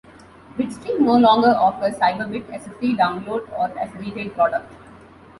[0.57, 4.73] Bitstream no longer offers Cyberbit as a free download or as a retail product.